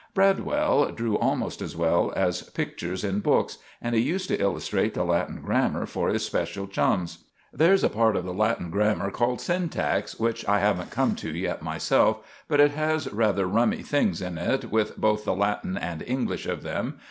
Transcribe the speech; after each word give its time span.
Bradwell 0.15 0.91
drew 0.93 1.15
almost 1.19 1.61
as 1.61 1.75
well 1.77 2.11
as 2.15 2.41
pictures 2.41 3.03
in 3.03 3.19
books, 3.19 3.59
and 3.79 3.93
he 3.93 4.01
used 4.01 4.29
to 4.29 4.41
illustrate 4.41 4.95
the 4.95 5.03
Latin 5.03 5.43
grammar 5.43 5.85
for 5.85 6.09
his 6.09 6.25
special 6.25 6.65
chums. 6.65 7.25
There's 7.53 7.83
a 7.83 7.89
part 7.89 8.15
of 8.15 8.25
the 8.25 8.33
Latin 8.33 8.71
grammar 8.71 9.11
called 9.11 9.39
Syntax, 9.41 10.19
which 10.19 10.43
I 10.49 10.57
haven't 10.57 10.89
come 10.89 11.13
to 11.17 11.29
yet 11.29 11.61
myself, 11.61 12.17
but 12.47 12.59
it 12.59 12.71
has 12.71 13.13
rather 13.13 13.45
rummy 13.45 13.83
things 13.83 14.23
in 14.23 14.39
it, 14.39 14.71
with 14.71 14.97
both 14.97 15.23
the 15.23 15.35
Latin 15.35 15.77
and 15.77 16.01
English 16.01 16.47
of 16.47 16.63
them. 16.63 16.97